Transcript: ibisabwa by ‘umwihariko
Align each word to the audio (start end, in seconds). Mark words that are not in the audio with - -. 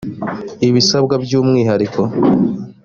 ibisabwa 0.67 1.13
by 1.23 1.31
‘umwihariko 1.39 2.01